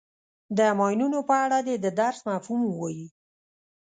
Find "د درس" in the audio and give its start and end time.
1.79-2.19